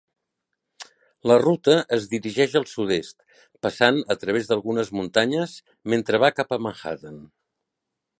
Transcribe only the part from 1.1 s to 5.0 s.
La ruta es dirigeix al sud-est, passant a través d'algunes